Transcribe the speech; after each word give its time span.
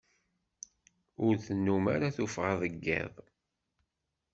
Ur 1.25 1.33
tennum 1.45 1.85
ara 1.95 2.15
tuffɣa 2.15 2.53
deg 2.61 2.83
iḍ. 2.99 3.13